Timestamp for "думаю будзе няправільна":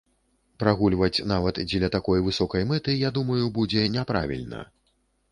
3.19-4.63